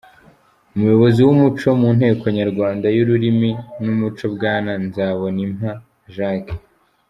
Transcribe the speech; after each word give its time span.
Umuyobozi 0.73 1.19
w’ 1.27 1.29
umuco 1.35 1.67
mu 1.81 1.89
nteko 1.97 2.23
nyarwanda 2.37 2.85
y’ 2.95 2.97
ururimi 3.03 3.51
n’ 3.83 3.85
umuco 3.93 4.23
bwana 4.35 4.71
Nzabonimpa 4.85 5.71
Jacques. 6.15 6.55